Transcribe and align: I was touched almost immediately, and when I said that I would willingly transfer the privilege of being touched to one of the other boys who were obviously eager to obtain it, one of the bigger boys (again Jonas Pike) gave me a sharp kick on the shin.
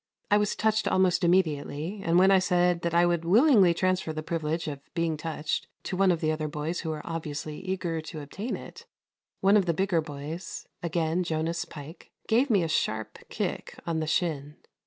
I 0.31 0.37
was 0.39 0.55
touched 0.55 0.87
almost 0.87 1.23
immediately, 1.23 2.01
and 2.03 2.17
when 2.17 2.31
I 2.31 2.39
said 2.39 2.81
that 2.81 2.95
I 2.95 3.05
would 3.05 3.23
willingly 3.23 3.71
transfer 3.71 4.11
the 4.11 4.23
privilege 4.23 4.67
of 4.67 4.79
being 4.95 5.15
touched 5.15 5.67
to 5.83 5.95
one 5.95 6.11
of 6.11 6.21
the 6.21 6.31
other 6.31 6.47
boys 6.47 6.79
who 6.79 6.89
were 6.89 7.05
obviously 7.05 7.59
eager 7.59 8.01
to 8.01 8.21
obtain 8.21 8.55
it, 8.55 8.87
one 9.41 9.55
of 9.55 9.67
the 9.67 9.75
bigger 9.75 10.01
boys 10.01 10.65
(again 10.81 11.23
Jonas 11.23 11.65
Pike) 11.65 12.09
gave 12.27 12.49
me 12.49 12.63
a 12.63 12.67
sharp 12.67 13.19
kick 13.29 13.77
on 13.85 13.99
the 13.99 14.07
shin. 14.07 14.55